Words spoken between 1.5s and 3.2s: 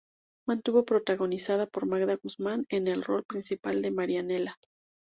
por Magda Guzmán en el